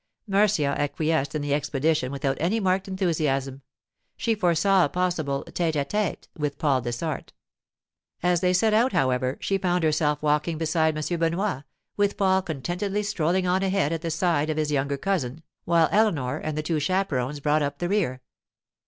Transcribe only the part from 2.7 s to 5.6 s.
enthusiasm; she foresaw a possible